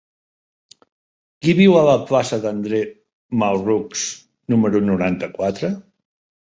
[1.43, 2.81] Qui viu a la plaça d'André
[3.45, 4.05] Malraux
[4.55, 5.75] número noranta-quatre?